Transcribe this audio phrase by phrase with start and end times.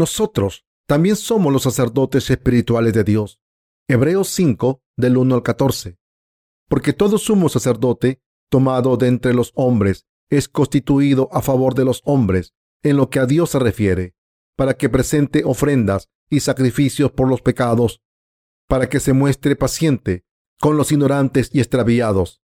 [0.00, 3.40] nosotros también somos los sacerdotes espirituales de Dios.
[3.86, 5.98] Hebreos 5, del 1 al 14.
[6.68, 12.02] Porque todo sumo sacerdote, tomado de entre los hombres, es constituido a favor de los
[12.04, 14.14] hombres, en lo que a Dios se refiere,
[14.56, 18.00] para que presente ofrendas y sacrificios por los pecados,
[18.68, 20.24] para que se muestre paciente
[20.58, 22.40] con los ignorantes y extraviados,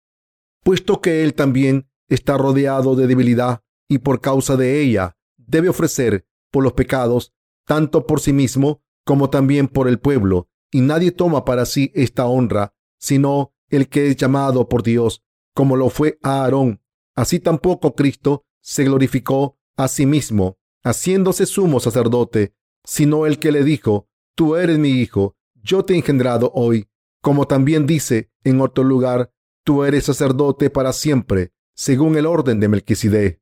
[0.64, 6.26] puesto que Él también está rodeado de debilidad y por causa de ella debe ofrecer
[6.52, 7.35] por los pecados,
[7.66, 12.26] tanto por sí mismo como también por el pueblo, y nadie toma para sí esta
[12.26, 16.82] honra, sino el que es llamado por Dios, como lo fue Aarón.
[17.16, 23.64] Así tampoco Cristo se glorificó a sí mismo, haciéndose sumo sacerdote, sino el que le
[23.64, 26.90] dijo, Tú eres mi hijo, yo te he engendrado hoy,
[27.22, 29.32] como también dice en otro lugar,
[29.64, 33.42] Tú eres sacerdote para siempre, según el orden de Melquisedec.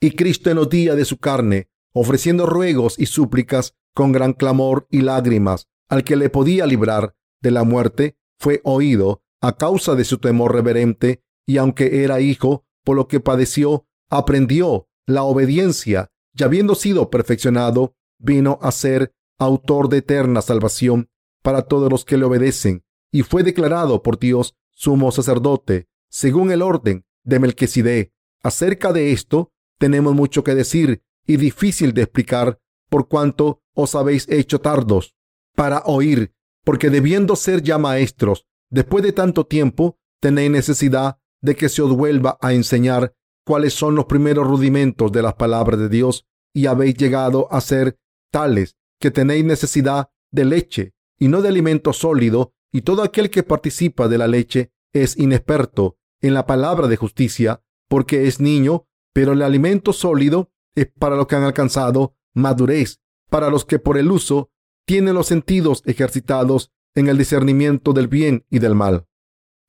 [0.00, 4.86] Y Cristo en los días de su carne, ofreciendo ruegos y súplicas con gran clamor
[4.90, 10.04] y lágrimas al que le podía librar de la muerte, fue oído a causa de
[10.04, 16.42] su temor reverente, y aunque era hijo, por lo que padeció, aprendió la obediencia, y
[16.42, 21.08] habiendo sido perfeccionado, vino a ser autor de eterna salvación
[21.42, 26.62] para todos los que le obedecen, y fue declarado por Dios sumo sacerdote, según el
[26.62, 28.12] orden de Melquisedec.
[28.42, 34.28] Acerca de esto tenemos mucho que decir y difícil de explicar por cuanto os habéis
[34.28, 35.14] hecho tardos
[35.54, 36.32] para oír,
[36.64, 41.94] porque debiendo ser ya maestros, después de tanto tiempo, tenéis necesidad de que se os
[41.94, 46.96] vuelva a enseñar cuáles son los primeros rudimentos de las palabras de Dios y habéis
[46.96, 47.98] llegado a ser
[48.32, 53.42] tales que tenéis necesidad de leche y no de alimento sólido y todo aquel que
[53.42, 59.32] participa de la leche es inexperto en la palabra de justicia porque es niño, pero
[59.32, 60.50] el alimento sólido
[60.80, 64.50] es para los que han alcanzado madurez, para los que por el uso
[64.86, 69.06] tienen los sentidos ejercitados en el discernimiento del bien y del mal.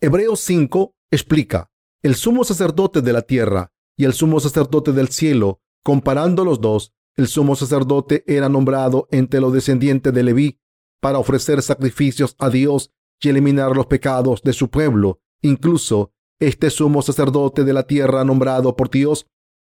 [0.01, 1.71] Hebreos 5 explica,
[2.01, 6.93] el sumo sacerdote de la tierra y el sumo sacerdote del cielo, comparando los dos,
[7.17, 10.61] el sumo sacerdote era nombrado entre los descendientes de Leví
[11.01, 15.19] para ofrecer sacrificios a Dios y eliminar los pecados de su pueblo.
[15.41, 19.27] Incluso este sumo sacerdote de la tierra nombrado por Dios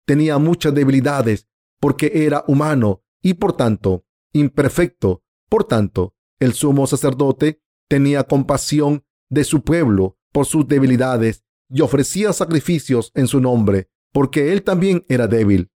[0.06, 1.48] tenía muchas debilidades
[1.80, 5.22] porque era humano y por tanto imperfecto.
[5.48, 12.32] Por tanto, el sumo sacerdote tenía compasión de su pueblo por sus debilidades y ofrecía
[12.32, 15.70] sacrificios en su nombre porque él también era débil.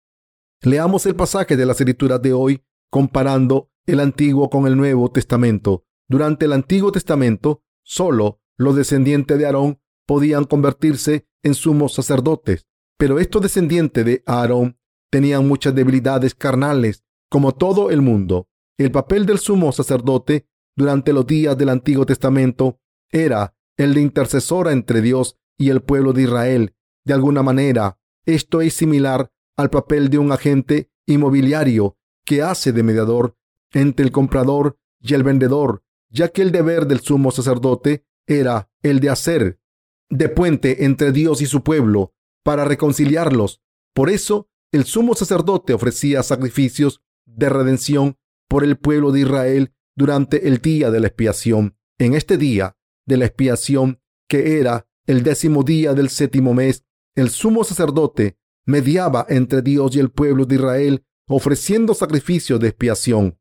[0.62, 5.85] Leamos el pasaje de la escrituras de hoy comparando el Antiguo con el Nuevo Testamento.
[6.09, 13.19] Durante el Antiguo Testamento, solo los descendientes de Aarón podían convertirse en sumos sacerdotes, pero
[13.19, 14.78] estos descendientes de Aarón
[15.10, 18.49] tenían muchas debilidades carnales, como todo el mundo.
[18.78, 24.72] El papel del sumo sacerdote durante los días del Antiguo Testamento era el de intercesora
[24.72, 26.75] entre Dios y el pueblo de Israel.
[27.05, 32.82] De alguna manera, esto es similar al papel de un agente inmobiliario que hace de
[32.82, 33.37] mediador
[33.72, 39.00] entre el comprador y el vendedor, ya que el deber del sumo sacerdote era el
[39.00, 39.61] de hacer
[40.09, 43.60] de puente entre Dios y su pueblo para reconciliarlos.
[43.93, 48.16] Por eso, el sumo sacerdote ofrecía sacrificios de redención
[48.49, 51.77] por el pueblo de Israel durante el día de la expiación.
[51.99, 56.84] En este día de la expiación, que era el décimo día del séptimo mes,
[57.15, 63.38] el sumo sacerdote mediaba entre Dios y el pueblo de Israel ofreciendo sacrificios de expiación.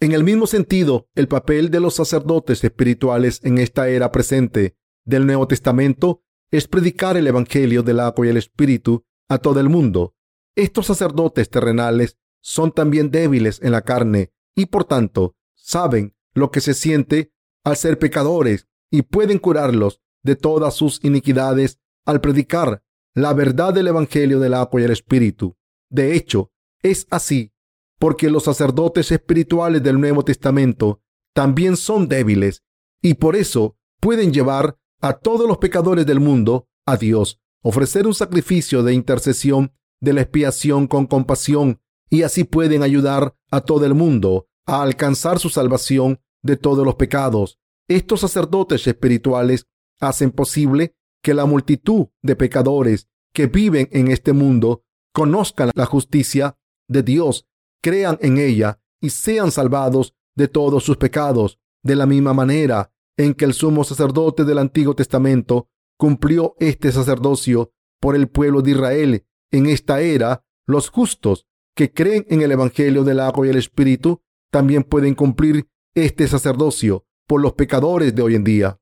[0.00, 5.26] En el mismo sentido, el papel de los sacerdotes espirituales en esta era presente del
[5.26, 10.14] Nuevo Testamento es predicar el Evangelio del agua y el Espíritu a todo el mundo.
[10.54, 16.60] Estos sacerdotes terrenales son también débiles en la carne y por tanto saben lo que
[16.60, 17.32] se siente
[17.64, 22.82] al ser pecadores y pueden curarlos de todas sus iniquidades al predicar
[23.14, 25.56] la verdad del Evangelio del agua y el Espíritu.
[25.90, 26.52] De hecho,
[26.82, 27.52] es así
[27.98, 31.00] porque los sacerdotes espirituales del Nuevo Testamento
[31.34, 32.62] también son débiles
[33.02, 38.14] y por eso pueden llevar a todos los pecadores del mundo a Dios, ofrecer un
[38.14, 43.94] sacrificio de intercesión de la expiación con compasión y así pueden ayudar a todo el
[43.94, 47.58] mundo a alcanzar su salvación de todos los pecados.
[47.88, 49.66] Estos sacerdotes espirituales
[50.00, 56.56] hacen posible que la multitud de pecadores que viven en este mundo conozcan la justicia
[56.88, 57.46] de Dios
[57.82, 63.34] crean en ella y sean salvados de todos sus pecados, de la misma manera en
[63.34, 69.26] que el sumo sacerdote del Antiguo Testamento cumplió este sacerdocio por el pueblo de Israel.
[69.50, 74.22] En esta era, los justos que creen en el Evangelio del agua y el Espíritu
[74.50, 78.78] también pueden cumplir este sacerdocio por los pecadores de hoy en día,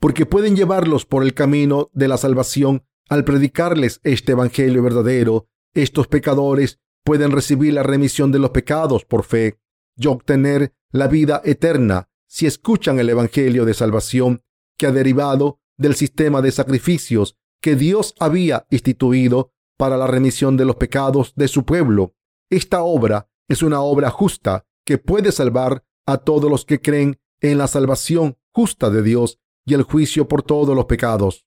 [0.00, 5.48] porque pueden llevarlos por el camino de la salvación al predicarles este Evangelio verdadero.
[5.74, 9.58] Estos pecadores pueden recibir la remisión de los pecados por fe
[9.96, 14.42] y obtener la vida eterna si escuchan el Evangelio de salvación
[14.78, 20.64] que ha derivado del sistema de sacrificios que Dios había instituido para la remisión de
[20.64, 22.14] los pecados de su pueblo.
[22.48, 27.58] Esta obra es una obra justa que puede salvar a todos los que creen en
[27.58, 31.44] la salvación justa de Dios y el juicio por todos los pecados.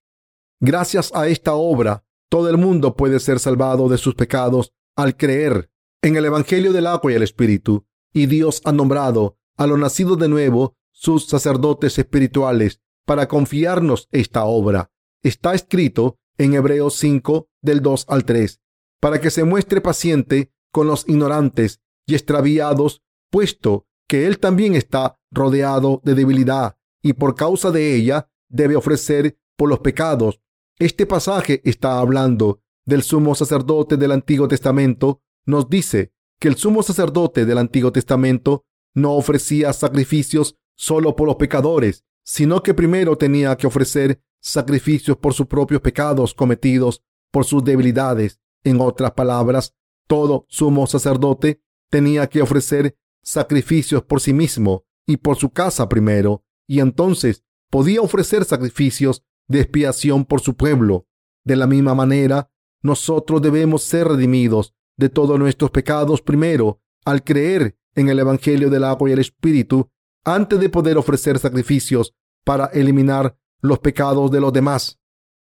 [0.62, 5.72] Gracias a esta obra, todo el mundo puede ser salvado de sus pecados al creer
[6.04, 10.18] en el Evangelio del agua y el Espíritu, y Dios ha nombrado a los nacidos
[10.18, 14.92] de nuevo sus sacerdotes espirituales para confiarnos esta obra.
[15.24, 18.60] Está escrito en Hebreos 5 del 2 al 3,
[19.00, 25.18] para que se muestre paciente con los ignorantes y extraviados, puesto que él también está
[25.32, 30.42] rodeado de debilidad y por causa de ella debe ofrecer por los pecados.
[30.78, 35.22] Este pasaje está hablando del sumo sacerdote del Antiguo Testamento.
[35.46, 38.66] Nos dice que el sumo sacerdote del Antiguo Testamento
[38.96, 45.34] no ofrecía sacrificios solo por los pecadores, sino que primero tenía que ofrecer sacrificios por
[45.34, 48.40] sus propios pecados cometidos por sus debilidades.
[48.64, 49.76] En otras palabras,
[50.08, 56.44] todo sumo sacerdote tenía que ofrecer sacrificios por sí mismo y por su casa primero,
[56.68, 61.08] y entonces podía ofrecer sacrificios de expiación por su pueblo.
[61.44, 62.50] De la misma manera,
[62.82, 68.84] nosotros debemos ser redimidos de todos nuestros pecados primero al creer en el Evangelio del
[68.84, 69.90] agua y el Espíritu
[70.24, 72.14] antes de poder ofrecer sacrificios
[72.44, 75.00] para eliminar los pecados de los demás.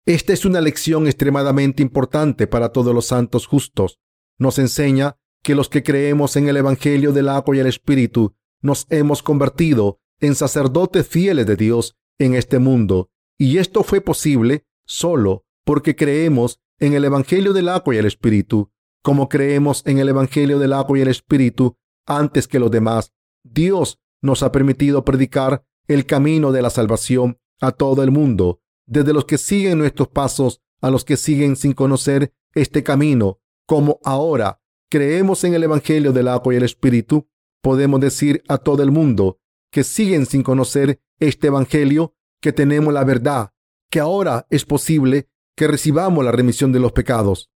[0.05, 3.99] Esta es una lección extremadamente importante para todos los santos justos.
[4.39, 8.87] Nos enseña que los que creemos en el Evangelio del agua y el Espíritu nos
[8.89, 13.09] hemos convertido en sacerdotes fieles de Dios en este mundo.
[13.37, 18.71] Y esto fue posible solo porque creemos en el Evangelio del agua y el Espíritu.
[19.03, 23.13] Como creemos en el Evangelio del agua y el Espíritu antes que los demás,
[23.43, 29.13] Dios nos ha permitido predicar el camino de la salvación a todo el mundo, desde
[29.13, 33.39] los que siguen nuestros pasos a los que siguen sin conocer este camino.
[33.65, 37.27] Como ahora creemos en el Evangelio del agua y el Espíritu,
[37.61, 39.39] podemos decir a todo el mundo
[39.71, 43.53] que siguen sin conocer este Evangelio que tenemos la verdad,
[43.89, 47.51] que ahora es posible que recibamos la remisión de los pecados.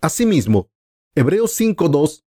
[0.00, 0.70] Asimismo,
[1.14, 2.24] Hebreos 5.2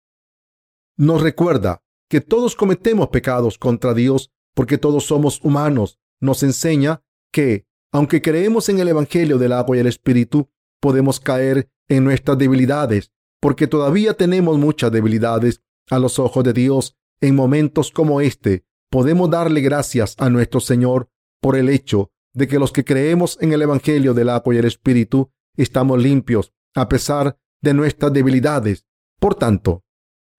[1.00, 5.98] nos recuerda que todos cometemos pecados contra Dios porque todos somos humanos.
[6.20, 7.02] Nos enseña
[7.32, 10.50] que, aunque creemos en el Evangelio del agua y el Espíritu,
[10.82, 16.98] podemos caer en nuestras debilidades, porque todavía tenemos muchas debilidades a los ojos de Dios.
[17.22, 21.10] En momentos como este, podemos darle gracias a nuestro Señor
[21.40, 24.66] por el hecho de que los que creemos en el Evangelio del agua y el
[24.66, 28.86] Espíritu estamos limpios a pesar de nuestras debilidades.
[29.18, 29.86] Por tanto,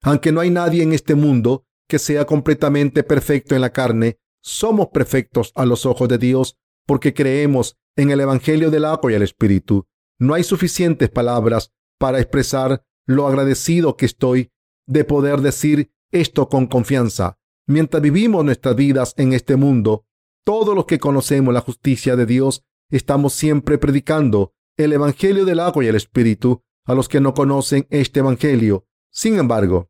[0.03, 4.89] aunque no hay nadie en este mundo que sea completamente perfecto en la carne, somos
[4.89, 9.23] perfectos a los ojos de Dios porque creemos en el Evangelio del agua y el
[9.23, 9.87] Espíritu.
[10.19, 14.51] No hay suficientes palabras para expresar lo agradecido que estoy
[14.87, 17.39] de poder decir esto con confianza.
[17.67, 20.07] Mientras vivimos nuestras vidas en este mundo,
[20.45, 25.85] todos los que conocemos la justicia de Dios estamos siempre predicando el Evangelio del agua
[25.85, 28.87] y el Espíritu a los que no conocen este Evangelio.
[29.13, 29.90] Sin embargo,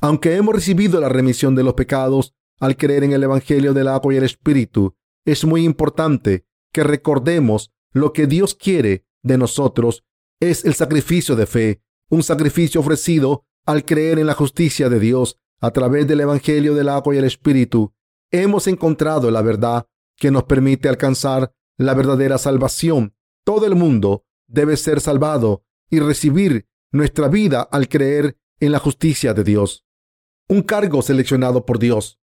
[0.00, 4.14] aunque hemos recibido la remisión de los pecados al creer en el Evangelio del agua
[4.14, 10.04] y el Espíritu, es muy importante que recordemos lo que Dios quiere de nosotros
[10.40, 15.38] es el sacrificio de fe, un sacrificio ofrecido al creer en la justicia de Dios
[15.60, 17.94] a través del Evangelio del agua y el Espíritu.
[18.30, 19.86] Hemos encontrado la verdad
[20.16, 23.14] que nos permite alcanzar la verdadera salvación.
[23.44, 29.34] Todo el mundo debe ser salvado y recibir nuestra vida al creer en la justicia
[29.34, 29.84] de Dios.
[30.48, 32.18] Un cargo seleccionado por Dios.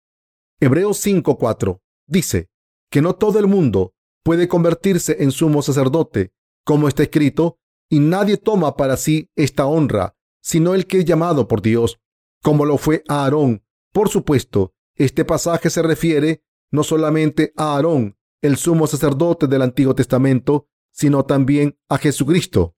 [0.61, 2.49] Hebreos 5:4 dice
[2.91, 3.95] que no todo el mundo
[4.25, 6.33] puede convertirse en sumo sacerdote,
[6.65, 7.59] como está escrito,
[7.89, 12.01] y nadie toma para sí esta honra, sino el que es llamado por Dios,
[12.43, 13.65] como lo fue Aarón.
[13.93, 19.95] Por supuesto, este pasaje se refiere no solamente a Aarón, el sumo sacerdote del Antiguo
[19.95, 22.75] Testamento, sino también a Jesucristo.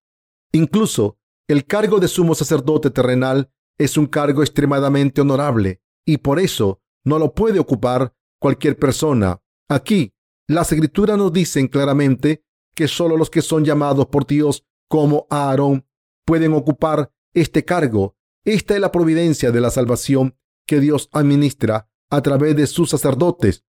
[0.52, 1.18] Incluso
[1.52, 7.18] el cargo de sumo sacerdote terrenal es un cargo extremadamente honorable y por eso no
[7.18, 9.42] lo puede ocupar cualquier persona.
[9.68, 10.14] Aquí,
[10.46, 15.86] las escrituras nos dicen claramente que solo los que son llamados por Dios como Aarón
[16.24, 18.16] pueden ocupar este cargo.
[18.44, 23.64] Esta es la providencia de la salvación que Dios administra a través de sus sacerdotes.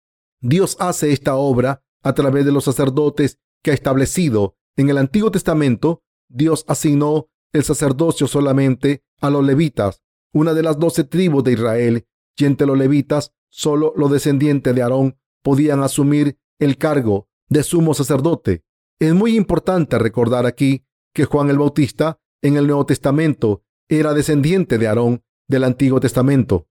[0.40, 4.56] Dios hace esta obra a través de los sacerdotes que ha establecido.
[4.76, 10.78] En el Antiguo Testamento, Dios asignó el sacerdocio solamente a los levitas, una de las
[10.78, 16.38] doce tribus de Israel, y entre los levitas, solo los descendientes de Aarón podían asumir
[16.58, 18.64] el cargo de sumo sacerdote.
[18.98, 20.84] Es muy importante recordar aquí
[21.14, 26.68] que Juan el Bautista en el Nuevo Testamento era descendiente de Aarón del Antiguo Testamento.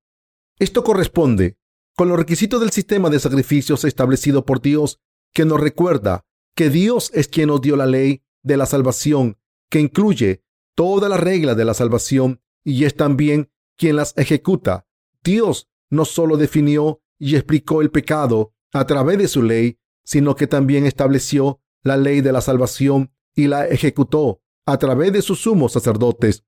[0.60, 1.58] Esto corresponde
[1.96, 5.00] con los requisitos del sistema de sacrificios establecido por Dios,
[5.34, 9.38] que nos recuerda que Dios es quien nos dio la ley de la salvación,
[9.70, 10.44] que incluye
[10.76, 14.86] todas las reglas de la salvación y es también quien las ejecuta.
[15.24, 20.48] Dios no solo definió y explicó el pecado a través de su ley, sino que
[20.48, 25.74] también estableció la ley de la salvación y la ejecutó a través de sus sumos
[25.74, 26.44] sacerdotes.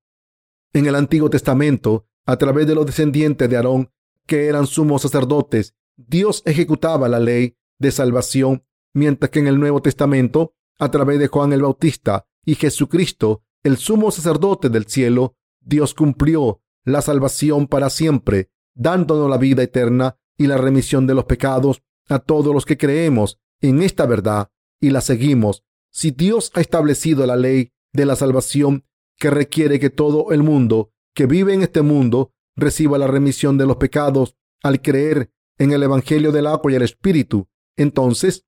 [0.73, 3.91] En el Antiguo Testamento, a través de los descendientes de Aarón,
[4.25, 9.81] que eran sumos sacerdotes, Dios ejecutaba la ley de salvación, mientras que en el Nuevo
[9.81, 15.93] Testamento, a través de Juan el Bautista y Jesucristo, el sumo sacerdote del cielo, Dios
[15.93, 21.81] cumplió la salvación para siempre, dándonos la vida eterna y la remisión de los pecados
[22.07, 24.49] a todos los que creemos en esta verdad
[24.79, 25.63] y la seguimos.
[25.91, 28.85] Si Dios ha establecido la ley de la salvación
[29.17, 33.65] que requiere que todo el mundo que vive en este mundo reciba la remisión de
[33.65, 38.45] los pecados al creer en el Evangelio del agua y el Espíritu, entonces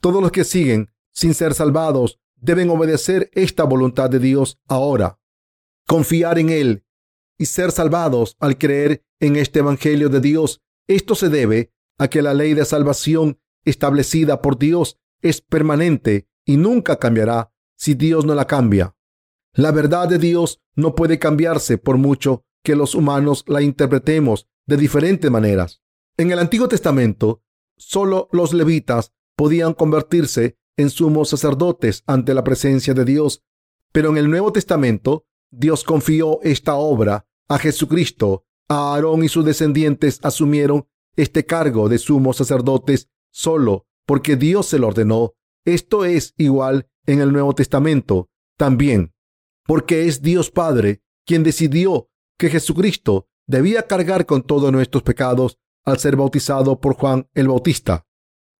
[0.00, 5.18] todos los que siguen sin ser salvados deben obedecer esta voluntad de Dios ahora,
[5.86, 6.84] confiar en Él
[7.36, 10.62] y ser salvados al creer en este Evangelio de Dios.
[10.86, 16.56] Esto se debe a que la ley de salvación establecida por Dios es permanente y
[16.56, 18.96] nunca cambiará si Dios no la cambia.
[19.52, 24.76] La verdad de Dios no puede cambiarse por mucho que los humanos la interpretemos de
[24.76, 25.82] diferentes maneras.
[26.16, 27.42] En el Antiguo Testamento,
[27.76, 33.42] solo los levitas podían convertirse en sumos sacerdotes ante la presencia de Dios,
[33.92, 38.44] pero en el Nuevo Testamento, Dios confió esta obra a Jesucristo.
[38.68, 44.78] A Aarón y sus descendientes asumieron este cargo de sumos sacerdotes solo porque Dios se
[44.78, 45.34] lo ordenó.
[45.64, 49.14] Esto es igual en el Nuevo Testamento también,
[49.66, 55.98] porque es Dios Padre quien decidió que Jesucristo debía cargar con todos nuestros pecados al
[55.98, 58.07] ser bautizado por Juan el Bautista.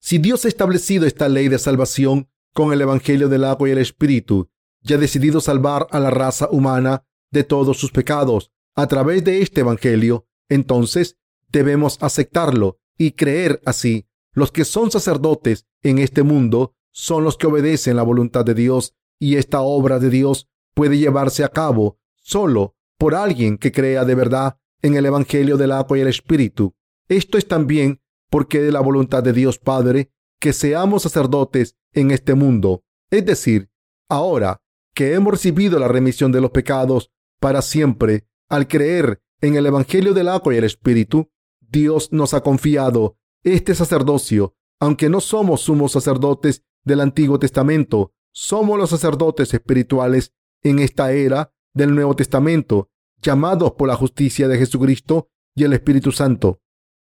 [0.01, 3.79] Si Dios ha establecido esta ley de salvación con el Evangelio del agua y el
[3.79, 4.51] Espíritu,
[4.83, 9.43] y ha decidido salvar a la raza humana de todos sus pecados a través de
[9.43, 14.07] este Evangelio, entonces debemos aceptarlo y creer así.
[14.33, 18.95] Los que son sacerdotes en este mundo son los que obedecen la voluntad de Dios
[19.19, 24.15] y esta obra de Dios puede llevarse a cabo solo por alguien que crea de
[24.15, 26.75] verdad en el Evangelio del agua y el Espíritu.
[27.09, 32.35] Esto es también porque de la voluntad de Dios Padre que seamos sacerdotes en este
[32.35, 32.85] mundo.
[33.11, 33.71] Es decir,
[34.09, 34.61] ahora
[34.95, 40.15] que hemos recibido la remisión de los pecados para siempre al creer en el Evangelio
[40.15, 41.31] del agua y el Espíritu,
[41.61, 44.55] Dios nos ha confiado este sacerdocio.
[44.81, 50.33] Aunque no somos sumos sacerdotes del Antiguo Testamento, somos los sacerdotes espirituales
[50.63, 56.13] en esta era del Nuevo Testamento, llamados por la justicia de Jesucristo y el Espíritu
[56.13, 56.61] Santo.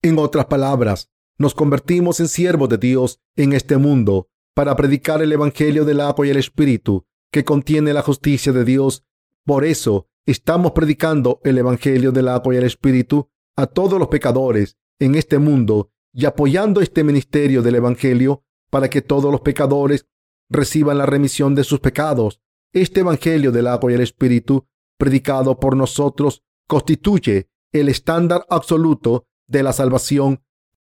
[0.05, 1.09] En otras palabras,
[1.39, 6.27] nos convertimos en siervos de Dios en este mundo para predicar el Evangelio del agua
[6.27, 9.03] y el Espíritu, que contiene la justicia de Dios.
[9.45, 14.77] Por eso estamos predicando el Evangelio del agua y el Espíritu a todos los pecadores
[14.99, 20.05] en este mundo y apoyando este ministerio del Evangelio para que todos los pecadores
[20.51, 22.39] reciban la remisión de sus pecados
[22.73, 24.67] este Evangelio del agua y el Espíritu,
[24.99, 30.41] predicado por nosotros, constituye el estándar absoluto de la salvación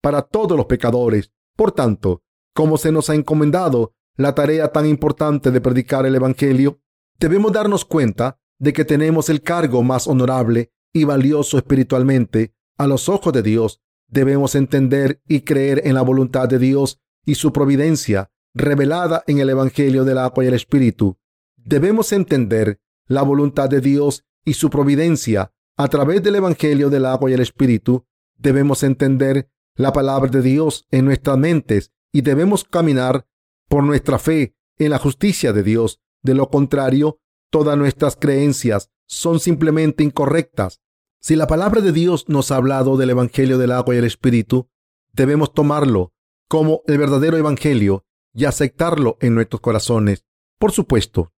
[0.00, 1.32] para todos los pecadores.
[1.56, 2.22] Por tanto,
[2.54, 6.80] como se nos ha encomendado la tarea tan importante de predicar el Evangelio,
[7.18, 13.08] debemos darnos cuenta de que tenemos el cargo más honorable y valioso espiritualmente a los
[13.08, 13.80] ojos de Dios.
[14.08, 19.50] Debemos entender y creer en la voluntad de Dios y su providencia revelada en el
[19.50, 21.18] Evangelio del agua y el Espíritu.
[21.56, 27.30] Debemos entender la voluntad de Dios y su providencia a través del Evangelio del agua
[27.30, 28.06] y el Espíritu.
[28.36, 33.26] Debemos entender la palabra de Dios en nuestras mentes y debemos caminar
[33.68, 36.00] por nuestra fe en la justicia de Dios.
[36.22, 40.80] De lo contrario, todas nuestras creencias son simplemente incorrectas.
[41.20, 44.68] Si la palabra de Dios nos ha hablado del Evangelio del agua y el Espíritu,
[45.12, 46.12] debemos tomarlo
[46.48, 50.24] como el verdadero Evangelio y aceptarlo en nuestros corazones.
[50.58, 51.32] Por supuesto,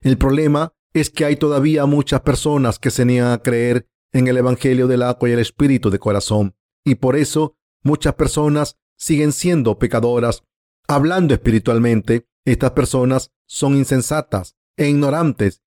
[0.00, 4.36] el problema es que hay todavía muchas personas que se niegan a creer en el
[4.36, 6.54] Evangelio del agua y el Espíritu de corazón.
[6.84, 10.44] Y por eso muchas personas siguen siendo pecadoras.
[10.88, 15.62] Hablando espiritualmente, estas personas son insensatas e ignorantes.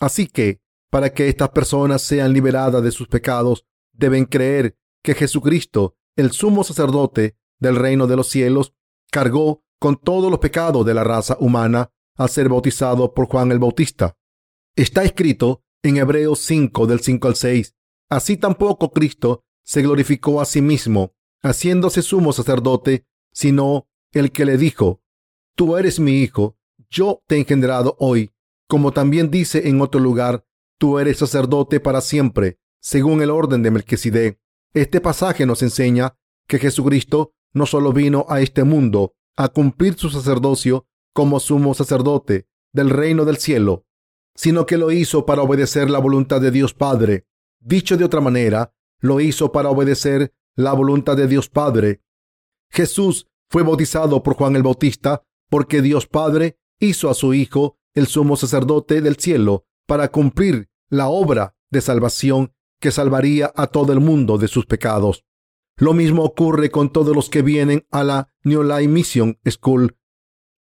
[0.00, 0.60] Así que,
[0.90, 6.64] para que estas personas sean liberadas de sus pecados, deben creer que Jesucristo, el sumo
[6.64, 8.74] sacerdote del reino de los cielos,
[9.10, 13.58] cargó con todos los pecados de la raza humana al ser bautizado por Juan el
[13.58, 14.16] Bautista.
[14.76, 17.74] Está escrito en Hebreos 5 del 5 al 6.
[18.14, 24.56] Así tampoco Cristo se glorificó a sí mismo, haciéndose sumo sacerdote, sino el que le
[24.56, 25.02] dijo,
[25.56, 26.56] Tú eres mi hijo,
[26.88, 28.30] yo te he engendrado hoy,
[28.68, 30.46] como también dice en otro lugar,
[30.78, 34.38] tú eres sacerdote para siempre, según el orden de Melquisedec.
[34.74, 36.16] Este pasaje nos enseña
[36.46, 42.46] que Jesucristo no solo vino a este mundo a cumplir su sacerdocio como sumo sacerdote
[42.72, 43.86] del reino del cielo,
[44.36, 47.26] sino que lo hizo para obedecer la voluntad de Dios Padre.
[47.66, 52.02] Dicho de otra manera, lo hizo para obedecer la voluntad de Dios Padre.
[52.70, 58.06] Jesús fue bautizado por Juan el Bautista porque Dios Padre hizo a su Hijo el
[58.06, 64.00] sumo sacerdote del cielo para cumplir la obra de salvación que salvaría a todo el
[64.00, 65.24] mundo de sus pecados.
[65.78, 69.96] Lo mismo ocurre con todos los que vienen a la New Life Mission School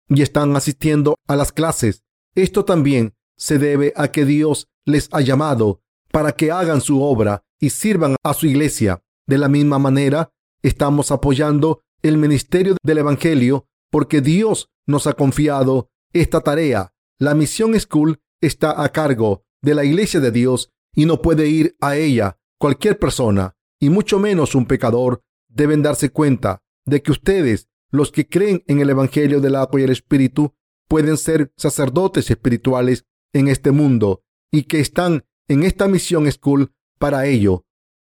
[0.10, 2.04] y están asistiendo a las clases.
[2.34, 7.44] Esto también se debe a que Dios les ha llamado para que hagan su obra
[7.60, 9.02] y sirvan a su iglesia.
[9.28, 15.90] De la misma manera, estamos apoyando el ministerio del Evangelio porque Dios nos ha confiado
[16.14, 16.94] esta tarea.
[17.20, 21.76] La Misión School está a cargo de la iglesia de Dios y no puede ir
[21.82, 27.68] a ella cualquier persona y mucho menos un pecador, deben darse cuenta de que ustedes,
[27.92, 30.56] los que creen en el Evangelio del agua y el Espíritu,
[30.88, 37.26] pueden ser sacerdotes espirituales en este mundo y que están en esta misión school para
[37.26, 37.66] ello.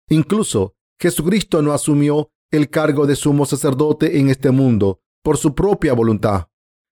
[0.09, 5.92] Incluso Jesucristo no asumió el cargo de sumo sacerdote en este mundo por su propia
[5.92, 6.48] voluntad,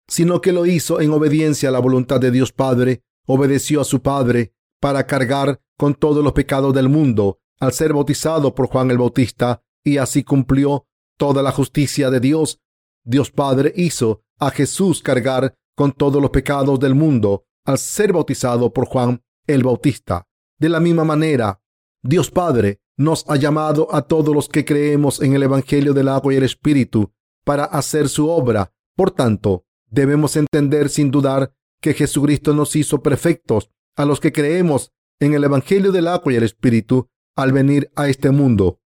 [0.06, 4.00] sino que lo hizo en obediencia a la voluntad de Dios Padre, obedeció a su
[4.00, 8.98] Padre para cargar con todos los pecados del mundo al ser bautizado por Juan el
[8.98, 12.60] Bautista y así cumplió toda la justicia de Dios.
[13.04, 18.72] Dios Padre hizo a Jesús cargar con todos los pecados del mundo al ser bautizado
[18.72, 20.27] por Juan el Bautista.
[20.58, 21.60] De la misma manera,
[22.02, 26.34] Dios Padre nos ha llamado a todos los que creemos en el Evangelio del agua
[26.34, 27.12] y el Espíritu
[27.44, 28.72] para hacer su obra.
[28.96, 34.92] Por tanto, debemos entender sin dudar que Jesucristo nos hizo perfectos a los que creemos
[35.20, 38.80] en el Evangelio del agua y el Espíritu al venir a este mundo,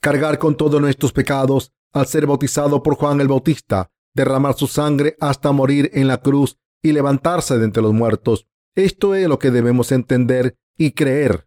[0.00, 5.16] cargar con todos nuestros pecados al ser bautizado por Juan el Bautista, derramar su sangre
[5.20, 8.46] hasta morir en la cruz y levantarse de entre los muertos.
[8.74, 11.46] Esto es lo que debemos entender y creer.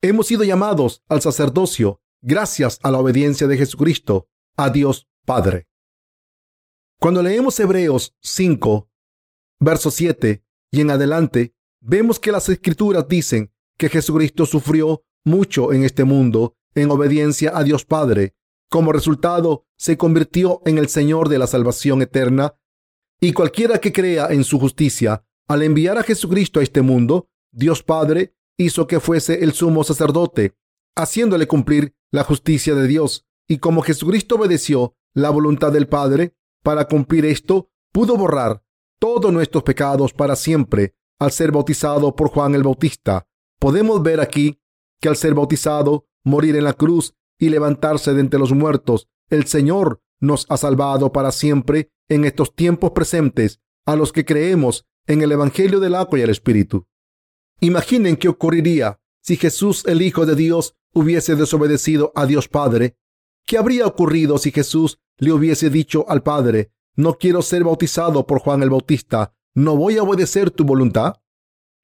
[0.00, 5.68] Hemos sido llamados al sacerdocio gracias a la obediencia de Jesucristo a Dios Padre.
[6.98, 8.88] Cuando leemos Hebreos 5,
[9.60, 15.82] verso 7 y en adelante, vemos que las escrituras dicen que Jesucristo sufrió mucho en
[15.84, 18.36] este mundo en obediencia a Dios Padre.
[18.70, 22.54] Como resultado, se convirtió en el Señor de la salvación eterna
[23.20, 27.82] y cualquiera que crea en su justicia, al enviar a Jesucristo a este mundo, Dios
[27.82, 30.56] Padre hizo que fuese el sumo sacerdote,
[30.96, 33.26] haciéndole cumplir la justicia de Dios.
[33.48, 38.64] Y como Jesucristo obedeció la voluntad del Padre, para cumplir esto, pudo borrar
[38.98, 43.26] todos nuestros pecados para siempre al ser bautizado por Juan el Bautista.
[43.58, 44.60] Podemos ver aquí
[45.00, 49.46] que al ser bautizado, morir en la cruz y levantarse de entre los muertos, el
[49.46, 55.22] Señor nos ha salvado para siempre en estos tiempos presentes a los que creemos en
[55.22, 56.86] el Evangelio del agua y el Espíritu.
[57.62, 62.96] Imaginen qué ocurriría si Jesús, el Hijo de Dios, hubiese desobedecido a Dios Padre.
[63.46, 68.40] ¿Qué habría ocurrido si Jesús le hubiese dicho al Padre, no quiero ser bautizado por
[68.40, 71.22] Juan el Bautista, no voy a obedecer tu voluntad?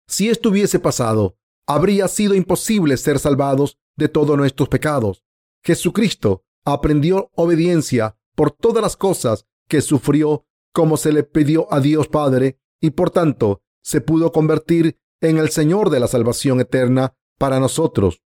[0.09, 5.23] Si esto hubiese pasado, habría sido imposible ser salvados de todos nuestros pecados.
[5.63, 12.09] Jesucristo aprendió obediencia por todas las cosas que sufrió como se le pidió a Dios
[12.09, 17.61] Padre y por tanto se pudo convertir en el Señor de la salvación eterna para
[17.61, 18.23] nosotros.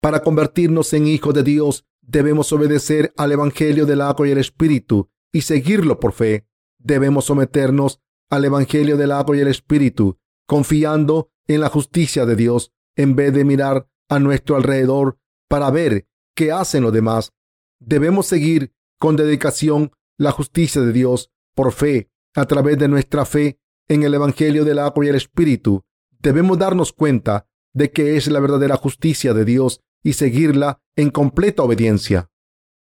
[0.00, 5.10] Para convertirnos en hijos de Dios debemos obedecer al Evangelio del agua y el Espíritu
[5.32, 6.46] y seguirlo por fe.
[6.78, 12.72] Debemos someternos al Evangelio del agua y el Espíritu, confiando en la justicia de Dios
[12.96, 17.32] en vez de mirar a nuestro alrededor para ver qué hacen los demás.
[17.80, 23.58] Debemos seguir con dedicación la justicia de Dios por fe, a través de nuestra fe
[23.88, 25.84] en el Evangelio del agua y el Espíritu.
[26.24, 31.62] Debemos darnos cuenta de qué es la verdadera justicia de Dios y seguirla en completa
[31.62, 32.30] obediencia.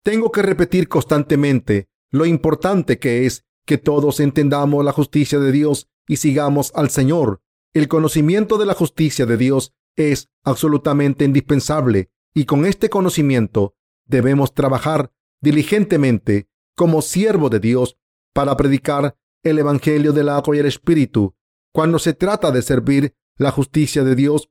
[0.03, 5.87] Tengo que repetir constantemente lo importante que es que todos entendamos la justicia de Dios
[6.07, 7.43] y sigamos al Señor.
[7.75, 13.75] El conocimiento de la justicia de Dios es absolutamente indispensable y con este conocimiento
[14.07, 17.95] debemos trabajar diligentemente como siervo de Dios
[18.33, 21.35] para predicar el Evangelio del agua y el Espíritu.
[21.73, 24.49] Cuando se trata de servir la justicia de Dios,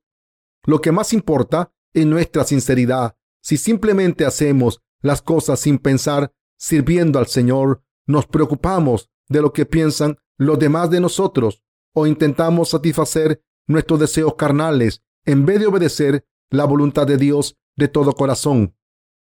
[0.65, 3.15] lo que más importa es nuestra sinceridad.
[3.41, 9.65] Si simplemente hacemos las cosas sin pensar, sirviendo al Señor, nos preocupamos de lo que
[9.65, 16.25] piensan los demás de nosotros o intentamos satisfacer nuestros deseos carnales en vez de obedecer
[16.49, 18.75] la voluntad de Dios de todo corazón.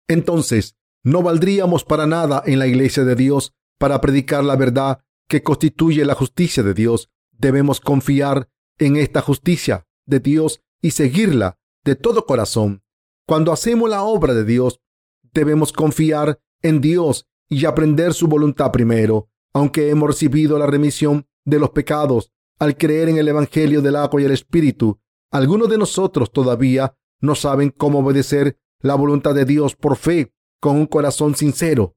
[0.08, 5.42] Entonces, no valdríamos para nada en la iglesia de Dios para predicar la verdad que
[5.42, 7.10] constituye la justicia de Dios.
[7.38, 12.82] Debemos confiar en esta justicia de Dios y seguirla de todo corazón.
[13.26, 14.80] Cuando hacemos la obra de Dios,
[15.32, 19.28] debemos confiar en Dios y aprender su voluntad primero.
[19.52, 24.20] Aunque hemos recibido la remisión de los pecados al creer en el Evangelio del agua
[24.20, 29.74] y el Espíritu, algunos de nosotros todavía no saben cómo obedecer la voluntad de Dios
[29.76, 31.96] por fe con un corazón sincero.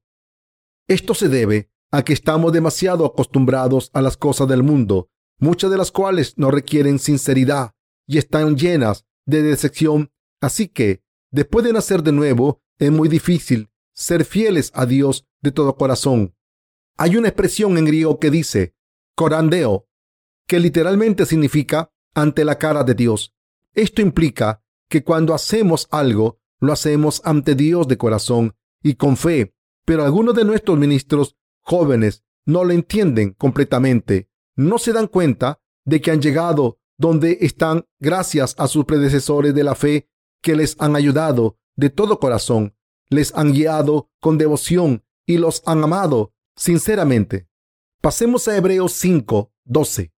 [0.88, 5.78] Esto se debe a que estamos demasiado acostumbrados a las cosas del mundo, muchas de
[5.78, 7.74] las cuales no requieren sinceridad
[8.06, 10.10] y están llenas de decepción.
[10.40, 15.52] Así que, después de nacer de nuevo, es muy difícil ser fieles a Dios de
[15.52, 16.34] todo corazón.
[16.96, 18.74] Hay una expresión en griego que dice
[19.14, 19.88] corandeo,
[20.46, 23.34] que literalmente significa ante la cara de Dios.
[23.74, 29.54] Esto implica que cuando hacemos algo, lo hacemos ante Dios de corazón y con fe,
[29.84, 34.27] pero algunos de nuestros ministros jóvenes no lo entienden completamente.
[34.58, 39.62] No se dan cuenta de que han llegado donde están gracias a sus predecesores de
[39.62, 40.08] la fe
[40.42, 42.74] que les han ayudado de todo corazón,
[43.08, 47.48] les han guiado con devoción y los han amado sinceramente.
[48.00, 50.12] Pasemos a Hebreos 5, 12.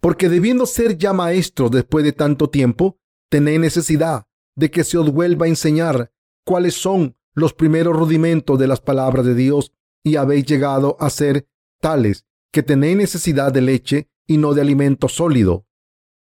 [0.00, 5.12] Porque debiendo ser ya maestros después de tanto tiempo, tenéis necesidad de que se os
[5.12, 6.10] vuelva a enseñar
[6.46, 11.46] cuáles son los primeros rudimentos de las palabras de Dios y habéis llegado a ser
[11.82, 15.66] tales que tenéis necesidad de leche y no de alimento sólido.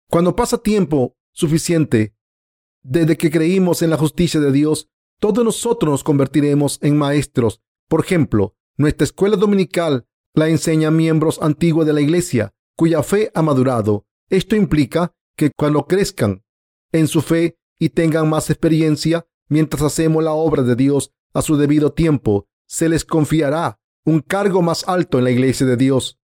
[0.09, 2.17] Cuando pasa tiempo suficiente
[2.83, 4.89] desde que creímos en la justicia de Dios,
[5.21, 7.61] todos nosotros nos convertiremos en maestros.
[7.87, 13.43] Por ejemplo, nuestra escuela dominical la enseña miembros antiguos de la iglesia cuya fe ha
[13.43, 14.07] madurado.
[14.31, 16.43] Esto implica que cuando crezcan
[16.93, 21.59] en su fe y tengan más experiencia mientras hacemos la obra de Dios a su
[21.59, 26.19] debido tiempo, se les confiará un cargo más alto en la iglesia de Dios.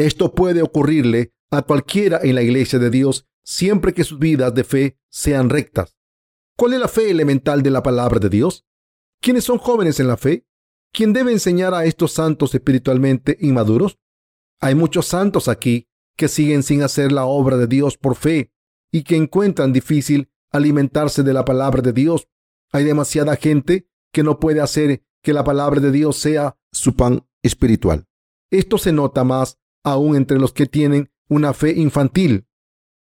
[0.00, 4.64] Esto puede ocurrirle a cualquiera en la iglesia de Dios siempre que sus vidas de
[4.64, 5.94] fe sean rectas.
[6.56, 8.64] ¿Cuál es la fe elemental de la palabra de Dios?
[9.20, 10.46] ¿Quiénes son jóvenes en la fe?
[10.90, 13.98] ¿Quién debe enseñar a estos santos espiritualmente inmaduros?
[14.58, 18.54] Hay muchos santos aquí que siguen sin hacer la obra de Dios por fe
[18.90, 22.26] y que encuentran difícil alimentarse de la palabra de Dios.
[22.72, 27.28] Hay demasiada gente que no puede hacer que la palabra de Dios sea su pan
[27.42, 28.06] espiritual.
[28.50, 32.46] Esto se nota más aún entre los que tienen una fe infantil.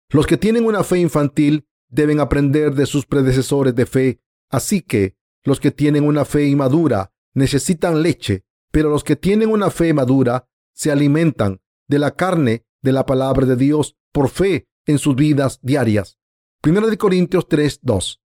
[0.10, 4.22] Los que tienen una fe infantil deben aprender de sus predecesores de fe.
[4.50, 9.70] Así que los que tienen una fe inmadura necesitan leche, pero los que tienen una
[9.70, 14.98] fe madura se alimentan de la carne de la palabra de Dios por fe en
[14.98, 16.18] sus vidas diarias.
[16.62, 18.22] Primero de Corintios 3, 2.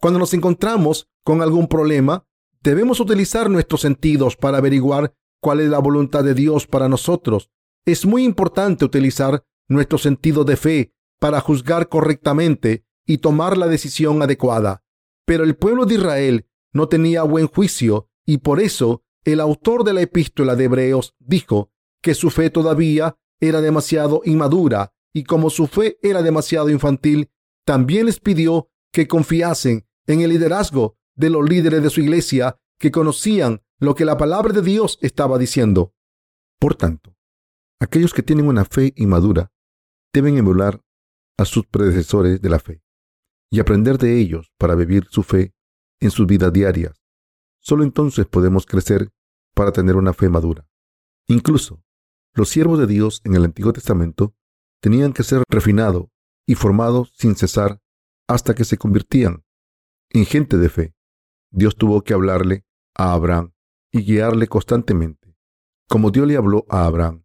[0.00, 2.26] Cuando nos encontramos con algún problema,
[2.62, 7.50] debemos utilizar nuestros sentidos para averiguar cuál es la voluntad de Dios para nosotros.
[7.86, 14.22] Es muy importante utilizar nuestro sentido de fe para juzgar correctamente y tomar la decisión
[14.22, 14.82] adecuada.
[15.26, 19.94] Pero el pueblo de Israel no tenía buen juicio y por eso el autor de
[19.94, 21.70] la epístola de Hebreos dijo
[22.02, 27.30] que su fe todavía era demasiado inmadura y como su fe era demasiado infantil,
[27.64, 32.90] también les pidió que confiasen en el liderazgo de los líderes de su iglesia que
[32.90, 35.94] conocían lo que la palabra de Dios estaba diciendo.
[36.58, 37.13] Por tanto,
[37.84, 39.52] aquellos que tienen una fe inmadura
[40.12, 40.82] deben emular
[41.36, 42.82] a sus predecesores de la fe
[43.50, 45.54] y aprender de ellos para vivir su fe
[46.00, 47.00] en sus vidas diarias.
[47.60, 49.12] Solo entonces podemos crecer
[49.54, 50.66] para tener una fe madura.
[51.28, 51.82] Incluso
[52.32, 54.34] los siervos de Dios en el Antiguo Testamento
[54.80, 56.06] tenían que ser refinados
[56.46, 57.80] y formados sin cesar
[58.26, 59.44] hasta que se convirtían
[60.10, 60.94] en gente de fe.
[61.50, 63.52] Dios tuvo que hablarle a Abraham
[63.92, 65.36] y guiarle constantemente,
[65.88, 67.23] como Dios le habló a Abraham,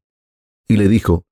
[0.69, 1.25] y le dijo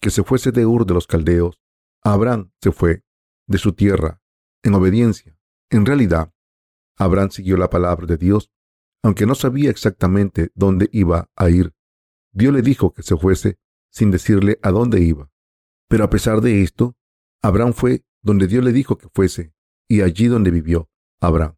[0.00, 1.62] que se fuese de Ur de los Caldeos.
[2.02, 3.04] Abraham se fue
[3.46, 4.20] de su tierra
[4.62, 5.38] en obediencia.
[5.70, 6.34] En realidad,
[6.98, 8.50] Abraham siguió la palabra de Dios,
[9.02, 11.72] aunque no sabía exactamente dónde iba a ir.
[12.32, 13.58] Dios le dijo que se fuese
[13.90, 15.30] sin decirle a dónde iba.
[15.88, 16.96] Pero a pesar de esto,
[17.42, 19.54] Abraham fue donde Dios le dijo que fuese,
[19.88, 21.56] y allí donde vivió Abraham.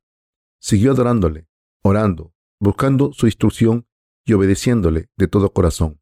[0.60, 1.48] Siguió adorándole,
[1.82, 3.86] orando, buscando su instrucción
[4.24, 6.01] y obedeciéndole de todo corazón.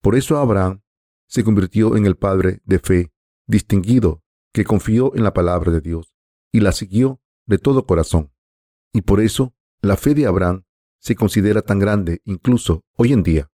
[0.00, 0.82] Por eso Abraham
[1.26, 3.12] se convirtió en el padre de fe,
[3.46, 6.14] distinguido, que confió en la palabra de Dios
[6.52, 8.32] y la siguió de todo corazón.
[8.92, 10.64] Y por eso la fe de Abraham
[11.00, 13.50] se considera tan grande incluso hoy en día.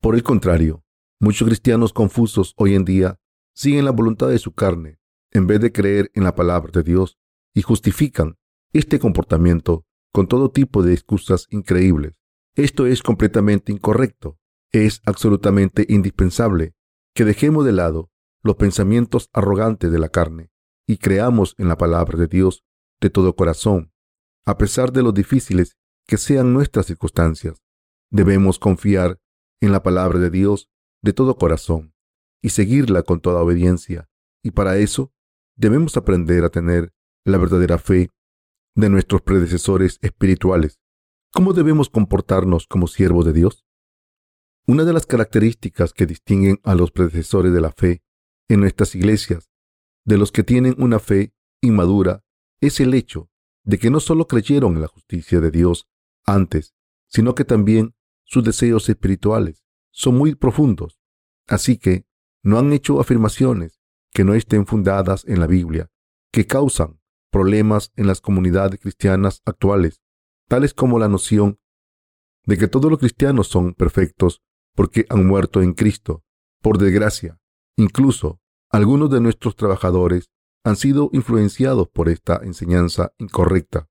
[0.00, 0.84] Por el contrario,
[1.20, 3.20] muchos cristianos confusos hoy en día
[3.54, 4.98] siguen la voluntad de su carne
[5.30, 7.18] en vez de creer en la palabra de Dios
[7.54, 8.38] y justifican
[8.72, 12.18] este comportamiento con todo tipo de excusas increíbles.
[12.54, 14.38] Esto es completamente incorrecto.
[14.72, 16.74] Es absolutamente indispensable
[17.14, 18.10] que dejemos de lado
[18.42, 20.50] los pensamientos arrogantes de la carne
[20.86, 22.64] y creamos en la palabra de Dios
[23.00, 23.92] de todo corazón,
[24.44, 25.76] a pesar de lo difíciles
[26.06, 27.62] que sean nuestras circunstancias.
[28.10, 29.20] Debemos confiar
[29.60, 30.70] en la palabra de Dios
[31.02, 31.94] de todo corazón
[32.42, 34.08] y seguirla con toda obediencia.
[34.42, 35.12] Y para eso
[35.56, 36.92] debemos aprender a tener
[37.24, 38.10] la verdadera fe
[38.74, 40.78] de nuestros predecesores espirituales.
[41.32, 43.66] ¿Cómo debemos comportarnos como siervos de Dios?
[44.68, 48.02] Una de las características que distinguen a los predecesores de la fe
[48.50, 49.50] en nuestras iglesias
[50.04, 52.22] de los que tienen una fe inmadura
[52.60, 53.30] es el hecho
[53.64, 55.88] de que no solo creyeron en la justicia de Dios
[56.26, 56.74] antes,
[57.06, 61.00] sino que también sus deseos espirituales son muy profundos.
[61.46, 62.04] Así que
[62.42, 63.80] no han hecho afirmaciones
[64.12, 65.90] que no estén fundadas en la Biblia,
[66.30, 67.00] que causan
[67.30, 70.02] problemas en las comunidades cristianas actuales,
[70.46, 71.58] tales como la noción
[72.44, 74.42] de que todos los cristianos son perfectos
[74.78, 76.22] porque han muerto en Cristo.
[76.62, 77.40] Por desgracia,
[77.76, 80.30] incluso algunos de nuestros trabajadores
[80.64, 83.88] han sido influenciados por esta enseñanza incorrecta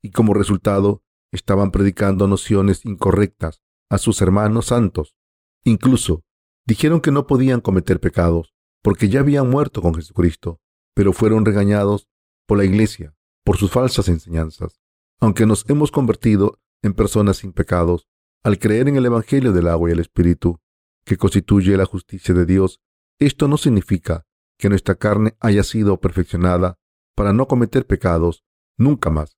[0.00, 5.16] y como resultado estaban predicando nociones incorrectas a sus hermanos santos.
[5.64, 6.22] Incluso
[6.64, 10.60] dijeron que no podían cometer pecados porque ya habían muerto con Jesucristo,
[10.94, 12.06] pero fueron regañados
[12.46, 13.12] por la iglesia
[13.44, 14.78] por sus falsas enseñanzas.
[15.18, 18.06] Aunque nos hemos convertido en personas sin pecados
[18.42, 20.58] al creer en el Evangelio del agua y el Espíritu,
[21.04, 22.80] que constituye la justicia de Dios
[23.20, 24.26] esto no significa
[24.58, 26.78] que nuestra carne haya sido perfeccionada
[27.16, 28.44] para no cometer pecados
[28.76, 29.36] nunca más.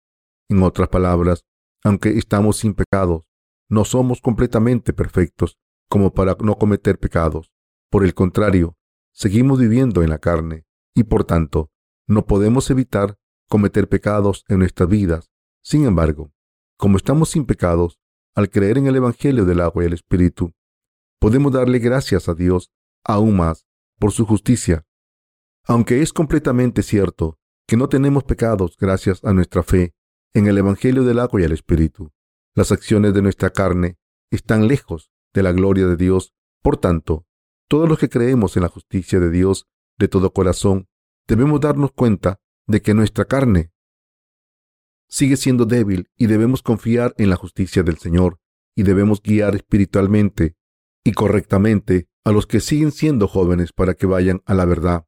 [0.51, 1.47] En otras palabras,
[1.83, 3.23] aunque estamos sin pecados,
[3.71, 5.59] no somos completamente perfectos
[5.89, 7.51] como para no cometer pecados.
[7.91, 8.77] Por el contrario,
[9.13, 11.71] seguimos viviendo en la carne y por tanto
[12.07, 13.17] no podemos evitar
[13.49, 15.31] cometer pecados en nuestras vidas.
[15.63, 16.33] Sin embargo,
[16.77, 18.00] como estamos sin pecados,
[18.35, 20.53] al creer en el Evangelio del agua y el Espíritu,
[21.19, 22.71] podemos darle gracias a Dios
[23.05, 23.67] aún más
[23.99, 24.85] por su justicia.
[25.67, 29.95] Aunque es completamente cierto que no tenemos pecados gracias a nuestra fe
[30.35, 32.13] en el Evangelio del agua y el Espíritu,
[32.55, 33.99] las acciones de nuestra carne
[34.31, 36.33] están lejos de la gloria de Dios.
[36.63, 37.27] Por tanto,
[37.69, 39.67] todos los que creemos en la justicia de Dios
[39.99, 40.89] de todo corazón,
[41.29, 43.71] debemos darnos cuenta de que nuestra carne
[45.11, 48.39] sigue siendo débil y debemos confiar en la justicia del Señor
[48.77, 50.55] y debemos guiar espiritualmente
[51.05, 55.07] y correctamente a los que siguen siendo jóvenes para que vayan a la verdad.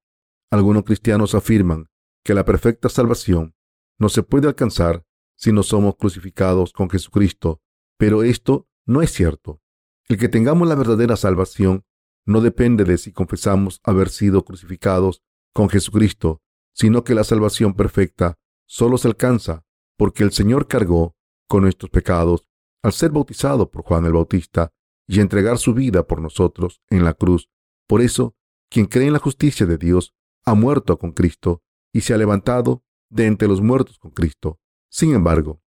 [0.51, 1.87] Algunos cristianos afirman
[2.25, 3.55] que la perfecta salvación
[3.99, 5.05] no se puede alcanzar
[5.37, 7.61] si no somos crucificados con Jesucristo,
[7.97, 9.61] pero esto no es cierto.
[10.09, 11.85] El que tengamos la verdadera salvación
[12.27, 18.39] no depende de si confesamos haber sido crucificados con Jesucristo, sino que la salvación perfecta
[18.67, 19.65] solo se alcanza
[19.97, 21.17] porque el Señor cargó
[21.49, 22.47] con nuestros pecados
[22.83, 24.73] al ser bautizado por Juan el Bautista
[25.07, 27.49] y entregar su vida por nosotros en la cruz.
[27.87, 28.35] Por eso,
[28.71, 32.83] quien cree en la justicia de Dios ha muerto con Cristo y se ha levantado
[33.11, 34.59] de entre los muertos con Cristo.
[34.91, 35.61] Sin embargo,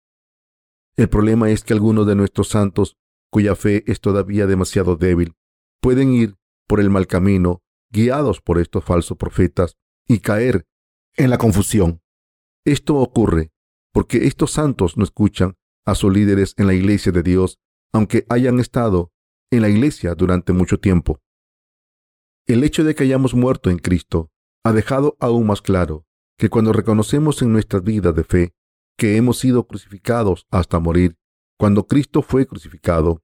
[0.98, 2.98] el problema es que algunos de nuestros santos,
[3.30, 5.36] cuya fe es todavía demasiado débil,
[5.82, 6.36] pueden ir
[6.68, 7.62] por el mal camino,
[7.92, 10.68] guiados por estos falsos profetas, y caer
[11.16, 12.02] en la confusión.
[12.64, 13.52] Esto ocurre
[13.96, 15.56] porque estos santos no escuchan
[15.86, 17.62] a sus líderes en la iglesia de Dios,
[17.94, 19.14] aunque hayan estado
[19.52, 21.22] en la iglesia durante mucho tiempo.
[22.46, 24.30] El hecho de que hayamos muerto en Cristo
[24.66, 26.06] ha dejado aún más claro
[26.38, 28.54] que cuando reconocemos en nuestras vidas de fe
[28.98, 31.16] que hemos sido crucificados hasta morir,
[31.58, 33.22] cuando Cristo fue crucificado,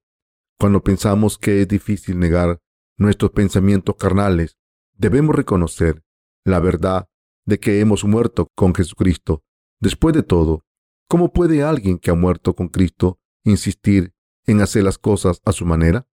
[0.58, 2.60] cuando pensamos que es difícil negar
[2.96, 4.56] nuestros pensamientos carnales,
[4.94, 6.02] debemos reconocer
[6.46, 7.10] la verdad
[7.44, 9.42] de que hemos muerto con Jesucristo.
[9.82, 10.64] Después de todo,
[11.08, 14.14] ¿cómo puede alguien que ha muerto con Cristo insistir
[14.46, 16.06] en hacer las cosas a su manera?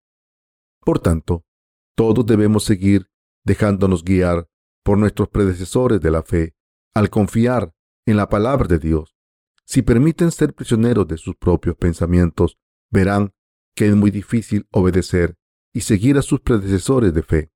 [0.85, 1.43] Por tanto,
[1.93, 3.11] todos debemos seguir
[3.43, 4.47] dejándonos guiar
[4.85, 6.55] por nuestros predecesores de la fe
[6.93, 7.75] al confiar
[8.05, 9.17] en la palabra de Dios.
[9.65, 12.57] Si permiten ser prisioneros de sus propios pensamientos,
[12.89, 13.33] verán
[13.75, 15.35] que es muy difícil obedecer
[15.73, 17.51] y seguir a sus predecesores de fe.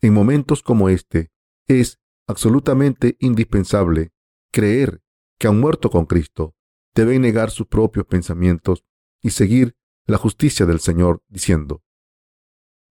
[0.00, 1.32] En momentos como este,
[1.66, 4.12] es absolutamente indispensable
[4.52, 5.02] creer
[5.38, 6.54] que han muerto con Cristo,
[6.94, 8.84] deben negar sus propios pensamientos
[9.22, 11.82] y seguir la justicia del Señor, diciendo,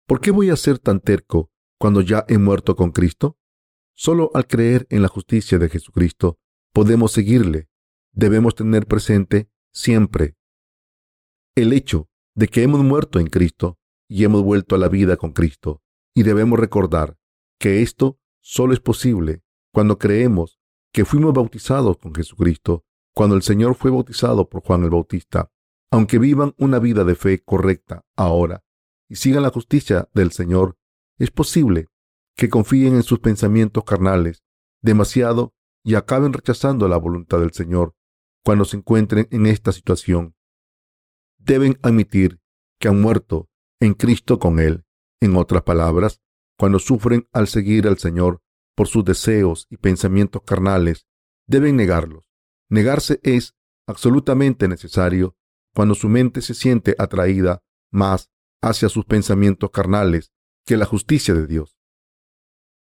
[0.06, 3.38] ¿por qué voy a ser tan terco cuando ya he muerto con Cristo?
[3.96, 6.40] Solo al creer en la justicia de Jesucristo
[6.72, 7.70] podemos seguirle.
[8.12, 10.38] Debemos tener presente siempre
[11.56, 15.34] el hecho de que hemos muerto en Cristo y hemos vuelto a la vida con
[15.34, 15.82] Cristo.
[16.14, 17.18] Y debemos recordar
[17.60, 20.57] que esto solo es posible cuando creemos
[20.98, 22.84] que fuimos bautizados con Jesucristo,
[23.14, 25.52] cuando el Señor fue bautizado por Juan el Bautista.
[25.92, 28.64] Aunque vivan una vida de fe correcta ahora
[29.08, 30.76] y sigan la justicia del Señor,
[31.20, 31.90] es posible
[32.36, 34.44] que confíen en sus pensamientos carnales
[34.82, 37.94] demasiado y acaben rechazando la voluntad del Señor
[38.44, 40.34] cuando se encuentren en esta situación.
[41.38, 42.40] Deben admitir
[42.80, 44.84] que han muerto en Cristo con Él.
[45.22, 46.24] En otras palabras,
[46.58, 48.42] cuando sufren al seguir al Señor
[48.78, 51.08] por sus deseos y pensamientos carnales,
[51.48, 52.30] deben negarlos.
[52.70, 53.56] Negarse es
[53.88, 55.36] absolutamente necesario
[55.74, 58.30] cuando su mente se siente atraída más
[58.62, 60.32] hacia sus pensamientos carnales
[60.64, 61.80] que la justicia de Dios.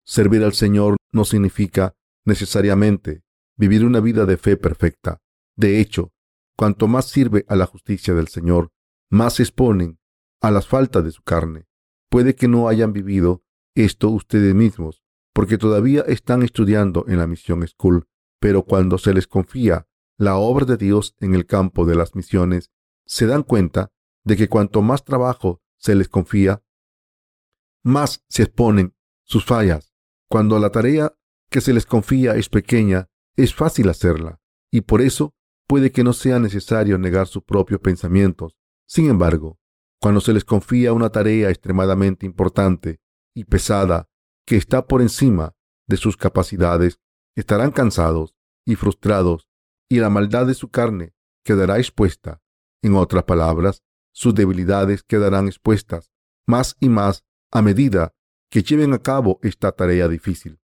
[0.04, 1.95] Servir al Señor no significa
[2.26, 3.23] necesariamente
[3.56, 5.21] vivir una vida de fe perfecta.
[5.56, 6.12] De hecho,
[6.58, 8.71] cuanto más sirve a la justicia del Señor,
[9.10, 10.00] más se exponen
[10.41, 11.65] a las faltas de su carne.
[12.10, 13.41] Puede que no hayan vivido
[13.73, 15.02] esto ustedes mismos,
[15.38, 18.08] porque todavía están estudiando en la misión school,
[18.39, 22.71] pero cuando se les confía la obra de Dios en el campo de las misiones,
[23.06, 23.91] se dan cuenta
[24.23, 26.63] de que cuanto más trabajo se les confía,
[27.84, 28.95] más se exponen
[29.26, 29.93] sus fallas.
[30.28, 31.13] Cuando la tarea
[31.52, 35.36] que se les confía es pequeña, es fácil hacerla, y por eso
[35.67, 38.58] puede que no sea necesario negar sus propios pensamientos.
[38.88, 39.60] Sin embargo,
[40.02, 43.02] cuando se les confía una tarea extremadamente importante
[43.36, 44.10] y pesada
[44.47, 45.53] que está por encima
[45.88, 46.99] de sus capacidades,
[47.36, 48.33] estarán cansados
[48.65, 49.49] y frustrados
[49.89, 52.41] y la maldad de su carne quedará expuesta.
[52.81, 53.83] En otras palabras,
[54.13, 56.12] sus debilidades quedarán expuestas
[56.47, 58.13] más y más a medida
[58.49, 60.62] que lleven a cabo esta tarea difícil.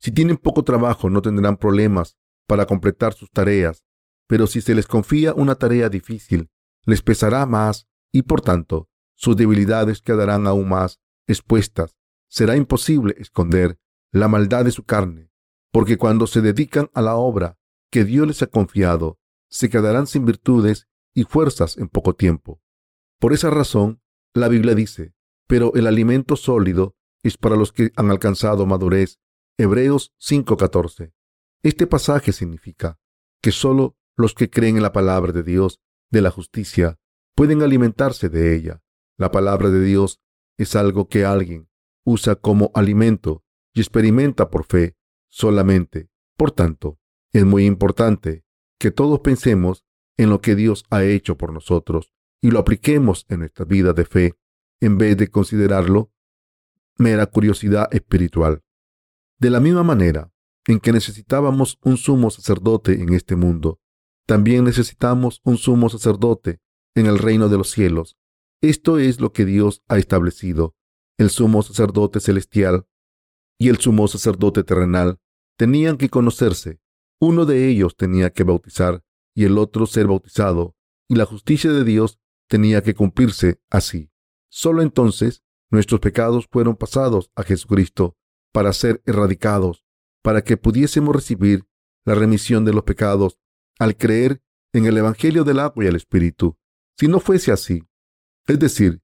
[0.00, 2.16] Si tienen poco trabajo no tendrán problemas
[2.48, 3.84] para completar sus tareas,
[4.26, 6.50] pero si se les confía una tarea difícil,
[6.86, 11.94] les pesará más y por tanto sus debilidades quedarán aún más expuestas.
[12.32, 13.78] Será imposible esconder
[14.10, 15.30] la maldad de su carne,
[15.70, 17.58] porque cuando se dedican a la obra
[17.90, 19.18] que Dios les ha confiado,
[19.50, 22.62] se quedarán sin virtudes y fuerzas en poco tiempo.
[23.20, 24.00] Por esa razón,
[24.32, 25.12] la Biblia dice,
[25.46, 29.18] pero el alimento sólido es para los que han alcanzado madurez.
[29.58, 31.12] Hebreos 5:14.
[31.62, 32.98] Este pasaje significa
[33.42, 36.98] que solo los que creen en la palabra de Dios, de la justicia,
[37.34, 38.82] pueden alimentarse de ella.
[39.18, 40.22] La palabra de Dios
[40.56, 41.68] es algo que alguien
[42.04, 44.96] usa como alimento y experimenta por fe
[45.28, 46.08] solamente.
[46.36, 46.98] Por tanto,
[47.32, 48.44] es muy importante
[48.78, 49.84] que todos pensemos
[50.16, 54.04] en lo que Dios ha hecho por nosotros y lo apliquemos en nuestra vida de
[54.04, 54.34] fe
[54.80, 56.12] en vez de considerarlo
[56.98, 58.62] mera curiosidad espiritual.
[59.38, 60.32] De la misma manera
[60.66, 63.80] en que necesitábamos un sumo sacerdote en este mundo,
[64.26, 66.60] también necesitamos un sumo sacerdote
[66.94, 68.16] en el reino de los cielos.
[68.60, 70.74] Esto es lo que Dios ha establecido.
[71.22, 72.84] El sumo sacerdote celestial
[73.56, 75.20] y el sumo sacerdote terrenal
[75.56, 76.80] tenían que conocerse.
[77.20, 80.74] Uno de ellos tenía que bautizar y el otro ser bautizado,
[81.08, 84.10] y la justicia de Dios tenía que cumplirse así.
[84.50, 88.16] Solo entonces nuestros pecados fueron pasados a Jesucristo
[88.50, 89.84] para ser erradicados,
[90.22, 91.68] para que pudiésemos recibir
[92.04, 93.38] la remisión de los pecados
[93.78, 94.42] al creer
[94.72, 96.58] en el Evangelio del agua y el Espíritu.
[96.98, 97.84] Si no fuese así,
[98.48, 99.02] es decir,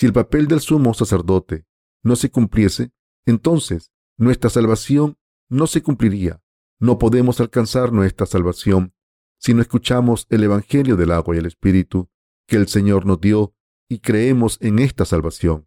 [0.00, 1.66] si el papel del sumo sacerdote
[2.02, 2.92] no se cumpliese,
[3.26, 6.42] entonces nuestra salvación no se cumpliría.
[6.78, 8.94] No podemos alcanzar nuestra salvación
[9.38, 12.10] si no escuchamos el Evangelio del agua y el Espíritu
[12.46, 13.54] que el Señor nos dio
[13.88, 15.66] y creemos en esta salvación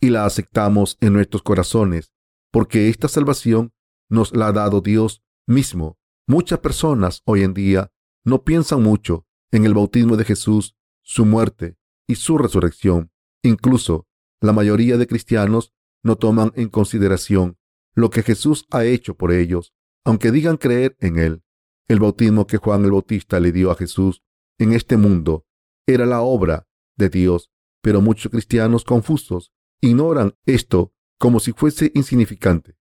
[0.00, 2.12] y la aceptamos en nuestros corazones,
[2.50, 3.72] porque esta salvación
[4.08, 5.98] nos la ha dado Dios mismo.
[6.26, 7.90] Muchas personas hoy en día
[8.24, 13.10] no piensan mucho en el bautismo de Jesús su muerte y su resurrección.
[13.42, 14.07] Incluso
[14.40, 15.72] la mayoría de cristianos
[16.02, 17.58] no toman en consideración
[17.94, 19.74] lo que Jesús ha hecho por ellos,
[20.04, 21.42] aunque digan creer en Él.
[21.88, 24.22] El bautismo que Juan el Bautista le dio a Jesús
[24.58, 25.46] en este mundo
[25.86, 27.50] era la obra de Dios,
[27.82, 32.76] pero muchos cristianos confusos ignoran esto como si fuese insignificante.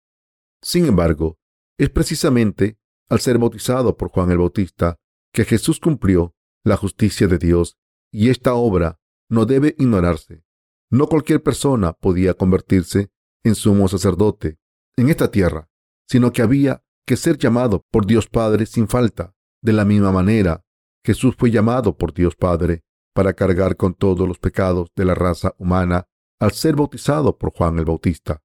[0.61, 1.37] Sin embargo,
[1.77, 2.77] es precisamente
[3.09, 4.97] al ser bautizado por Juan el Bautista
[5.31, 7.77] que Jesús cumplió la justicia de Dios
[8.11, 8.99] y esta obra
[9.29, 10.43] no debe ignorarse.
[10.91, 13.09] No cualquier persona podía convertirse
[13.43, 14.57] en sumo sacerdote
[14.97, 15.69] en esta tierra,
[16.07, 19.33] sino que había que ser llamado por Dios Padre sin falta.
[19.61, 20.63] De la misma manera,
[21.03, 22.83] Jesús fue llamado por Dios Padre
[23.13, 26.07] para cargar con todos los pecados de la raza humana
[26.39, 28.43] al ser bautizado por Juan el Bautista.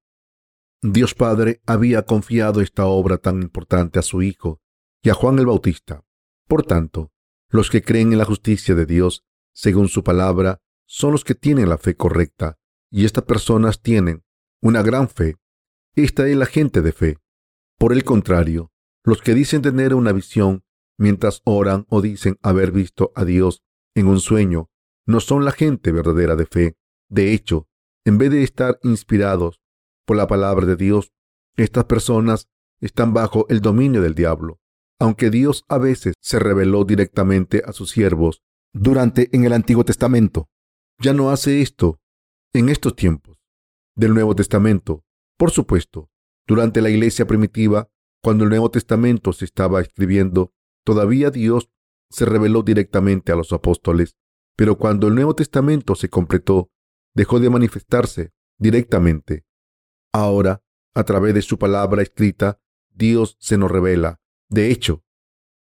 [0.81, 4.61] Dios Padre había confiado esta obra tan importante a su Hijo
[5.03, 6.03] y a Juan el Bautista.
[6.47, 7.11] Por tanto,
[7.49, 9.23] los que creen en la justicia de Dios,
[9.53, 10.61] según su palabra,
[10.93, 12.57] son los que tienen la fe correcta,
[12.91, 14.25] y estas personas tienen
[14.61, 15.37] una gran fe.
[15.95, 17.17] Esta es la gente de fe.
[17.79, 18.73] Por el contrario,
[19.05, 20.65] los que dicen tener una visión
[20.97, 23.63] mientras oran o dicen haber visto a Dios
[23.95, 24.69] en un sueño,
[25.05, 26.75] no son la gente verdadera de fe.
[27.07, 27.69] De hecho,
[28.03, 29.61] en vez de estar inspirados
[30.05, 31.13] por la palabra de Dios,
[31.55, 32.49] estas personas
[32.81, 34.59] están bajo el dominio del diablo.
[34.99, 38.41] Aunque Dios a veces se reveló directamente a sus siervos
[38.73, 40.49] durante en el Antiguo Testamento,
[41.01, 41.99] ya no hace esto
[42.53, 43.39] en estos tiempos
[43.95, 45.03] del Nuevo Testamento.
[45.37, 46.11] Por supuesto,
[46.47, 47.89] durante la iglesia primitiva,
[48.21, 50.53] cuando el Nuevo Testamento se estaba escribiendo,
[50.85, 51.71] todavía Dios
[52.11, 54.15] se reveló directamente a los apóstoles,
[54.55, 56.69] pero cuando el Nuevo Testamento se completó,
[57.15, 59.45] dejó de manifestarse directamente.
[60.13, 60.61] Ahora,
[60.93, 62.59] a través de su palabra escrita,
[62.91, 64.19] Dios se nos revela.
[64.49, 65.03] De hecho,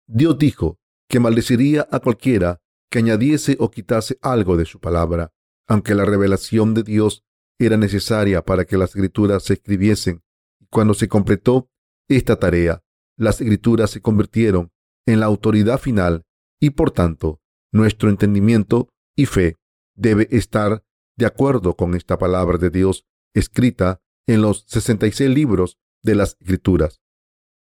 [0.07, 2.61] Dios dijo que maldeciría a cualquiera
[2.91, 5.33] que añadiese o quitase algo de su palabra,
[5.67, 7.25] aunque la revelación de Dios
[7.59, 10.23] era necesaria para que las escrituras se escribiesen.
[10.71, 11.71] Cuando se completó
[12.09, 12.83] esta tarea,
[13.17, 14.73] las escrituras se convirtieron
[15.07, 16.25] en la autoridad final
[16.61, 17.41] y por tanto
[17.73, 19.57] nuestro entendimiento y fe
[19.95, 20.85] debe estar
[21.17, 27.01] de acuerdo con esta palabra de Dios escrita en los 66 libros de las escrituras.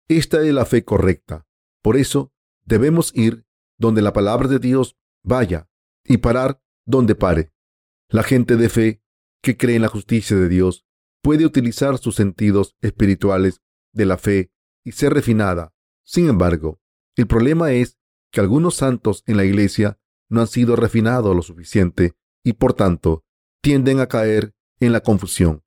[0.09, 1.47] Esta es la fe correcta.
[1.83, 2.33] Por eso
[2.65, 3.45] debemos ir
[3.79, 5.69] donde la palabra de Dios vaya
[6.05, 7.53] y parar donde pare.
[8.09, 9.03] La gente de fe
[9.43, 10.87] que cree en la justicia de Dios
[11.23, 13.63] puede utilizar sus sentidos espirituales
[13.93, 14.53] de la fe
[14.85, 15.75] y ser refinada.
[16.05, 16.81] Sin embargo,
[17.17, 17.99] el problema es
[18.31, 19.99] que algunos santos en la iglesia
[20.29, 23.25] no han sido refinados lo suficiente y por tanto
[23.61, 25.63] tienden a caer en la confusión.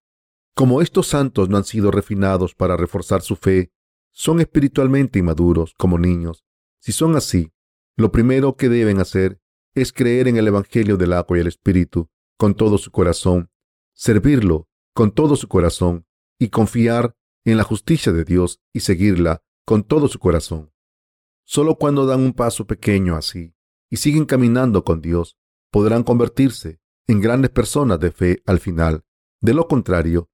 [0.55, 3.71] Como estos santos no han sido refinados para reforzar su fe,
[4.11, 6.45] son espiritualmente inmaduros como niños.
[6.79, 7.51] Si son así,
[7.95, 9.39] lo primero que deben hacer
[9.75, 13.49] es creer en el Evangelio del agua y el Espíritu con todo su corazón,
[13.93, 16.05] servirlo con todo su corazón
[16.39, 17.15] y confiar
[17.45, 20.71] en la justicia de Dios y seguirla con todo su corazón.
[21.45, 23.55] Solo cuando dan un paso pequeño así
[23.89, 25.37] y siguen caminando con Dios,
[25.71, 29.03] podrán convertirse en grandes personas de fe al final.
[29.41, 30.29] De lo contrario,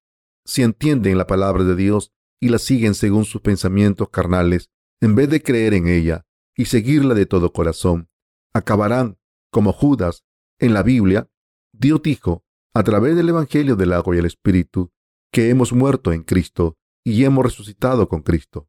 [0.46, 4.70] si entienden la palabra de Dios y la siguen según sus pensamientos carnales,
[5.02, 6.26] en vez de creer en ella
[6.56, 8.10] y seguirla de todo corazón,
[8.54, 9.19] acabarán
[9.52, 10.24] como Judas
[10.60, 11.30] en la Biblia.
[11.72, 12.44] Dios dijo,
[12.74, 14.92] a través del Evangelio del agua y el Espíritu,
[15.32, 18.68] que hemos muerto en Cristo y hemos resucitado con Cristo.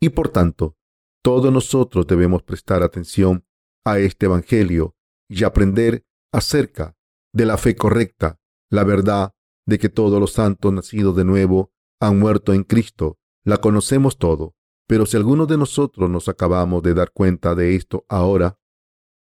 [0.00, 0.76] Y por tanto,
[1.22, 3.46] todos nosotros debemos prestar atención
[3.84, 4.96] a este Evangelio
[5.28, 6.96] y aprender acerca
[7.32, 8.38] de la fe correcta,
[8.70, 9.32] la verdad
[9.66, 14.54] de que todos los santos nacidos de nuevo han muerto en Cristo, la conocemos todo.
[14.88, 18.58] Pero si algunos de nosotros nos acabamos de dar cuenta de esto ahora,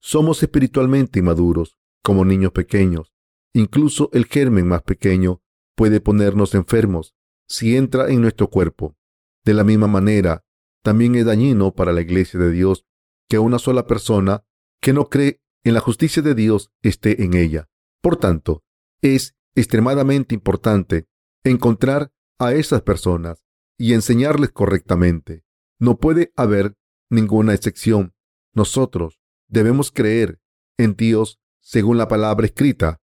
[0.00, 3.12] somos espiritualmente inmaduros, como niños pequeños.
[3.52, 5.42] Incluso el germen más pequeño
[5.76, 7.14] puede ponernos enfermos
[7.46, 8.96] si entra en nuestro cuerpo.
[9.44, 10.44] De la misma manera,
[10.82, 12.86] también es dañino para la iglesia de Dios
[13.28, 14.44] que una sola persona
[14.80, 17.68] que no cree en la justicia de Dios esté en ella.
[18.00, 18.64] Por tanto,
[19.02, 21.06] es extremadamente importante
[21.44, 23.44] encontrar a esas personas
[23.76, 25.44] y enseñarles correctamente.
[25.78, 26.76] No puede haber
[27.10, 28.14] ninguna excepción.
[28.54, 29.19] Nosotros
[29.50, 30.40] debemos creer
[30.78, 33.00] en Dios según la palabra escrita.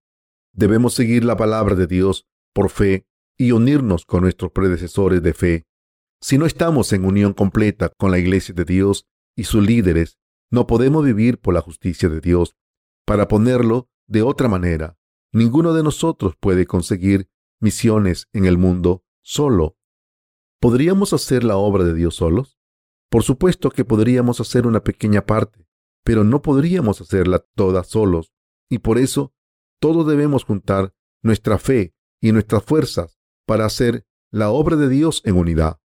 [0.53, 3.05] Debemos seguir la palabra de Dios por fe
[3.37, 5.67] y unirnos con nuestros predecesores de fe.
[6.19, 10.17] Si no estamos en unión completa con la iglesia de Dios y sus líderes,
[10.49, 12.55] no podemos vivir por la justicia de Dios.
[13.05, 14.97] Para ponerlo de otra manera,
[15.31, 17.29] ninguno de nosotros puede conseguir
[17.59, 19.77] misiones en el mundo solo.
[20.59, 22.57] ¿Podríamos hacer la obra de Dios solos?
[23.09, 25.66] Por supuesto que podríamos hacer una pequeña parte,
[26.07, 28.31] pero no podríamos hacerla toda solos.
[28.69, 29.33] Y por eso,
[29.81, 35.35] todos debemos juntar nuestra fe y nuestras fuerzas para hacer la obra de Dios en
[35.35, 35.81] unidad.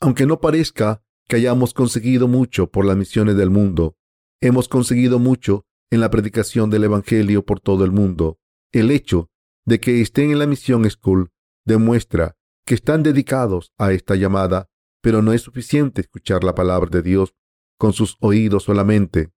[0.00, 3.96] Aunque no parezca que hayamos conseguido mucho por las misiones del mundo,
[4.40, 8.40] hemos conseguido mucho en la predicación del Evangelio por todo el mundo.
[8.72, 9.30] El hecho
[9.64, 11.30] de que estén en la misión School
[11.64, 12.36] demuestra
[12.66, 14.68] que están dedicados a esta llamada
[15.00, 17.36] Pero no es suficiente escuchar la palabra de Dios
[17.78, 19.30] con sus oídos solamente.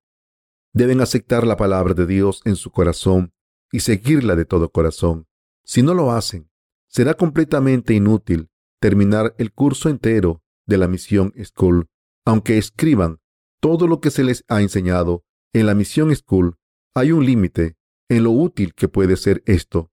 [0.76, 3.32] Deben aceptar la palabra de Dios en su corazón
[3.72, 5.26] y seguirla de todo corazón.
[5.64, 6.50] Si no lo hacen,
[6.86, 11.88] será completamente inútil terminar el curso entero de la misión School,
[12.26, 13.20] aunque escriban
[13.58, 15.24] todo lo que se les ha enseñado
[15.54, 16.58] en la misión School.
[16.94, 17.78] Hay un límite
[18.10, 19.90] en lo útil que puede ser esto.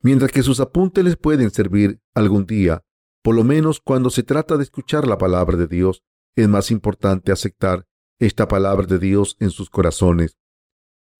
[0.00, 2.82] Mientras que sus apuntes les pueden servir algún día,
[3.22, 6.02] por lo menos cuando se trata de escuchar la palabra de Dios,
[6.36, 7.86] es más importante aceptar
[8.18, 10.38] esta palabra de Dios en sus corazones.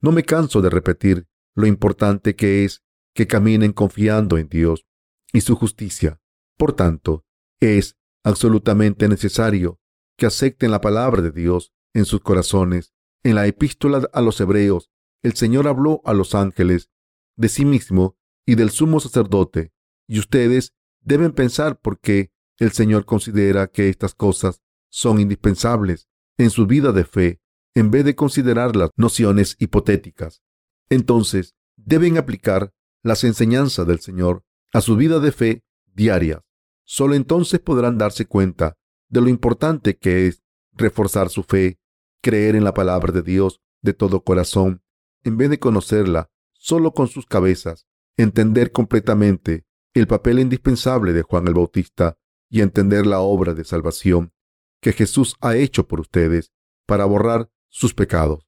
[0.01, 2.83] No me canso de repetir lo importante que es
[3.15, 4.87] que caminen confiando en Dios
[5.33, 6.21] y su justicia.
[6.57, 7.25] Por tanto,
[7.61, 9.81] es absolutamente necesario
[10.17, 12.93] que acepten la palabra de Dios en sus corazones.
[13.23, 14.91] En la epístola a los Hebreos,
[15.23, 16.91] el Señor habló a los ángeles
[17.37, 18.17] de sí mismo
[18.47, 19.73] y del sumo sacerdote,
[20.07, 26.09] y ustedes deben pensar por qué el Señor considera que estas cosas son indispensables
[26.39, 27.41] en su vida de fe
[27.75, 30.43] en vez de considerar las nociones hipotéticas.
[30.89, 32.73] Entonces, deben aplicar
[33.03, 35.65] las enseñanzas del Señor a su vida de fe
[35.95, 36.43] diaria.
[36.85, 38.77] Solo entonces podrán darse cuenta
[39.09, 41.79] de lo importante que es reforzar su fe,
[42.23, 44.83] creer en la palabra de Dios de todo corazón,
[45.23, 49.65] en vez de conocerla solo con sus cabezas, entender completamente
[49.95, 52.17] el papel indispensable de Juan el Bautista
[52.49, 54.33] y entender la obra de salvación
[54.87, 56.53] que Jesús ha hecho por ustedes
[56.87, 58.47] para borrar sus pecados.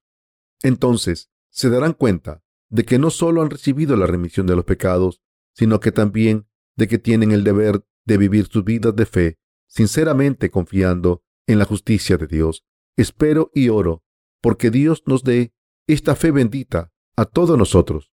[0.63, 5.21] Entonces se darán cuenta de que no solo han recibido la remisión de los pecados,
[5.53, 9.37] sino que también de que tienen el deber de vivir sus vidas de fe,
[9.67, 12.63] sinceramente confiando en la justicia de Dios.
[12.95, 14.05] Espero y oro
[14.39, 15.53] porque Dios nos dé
[15.87, 18.13] esta fe bendita a todos nosotros.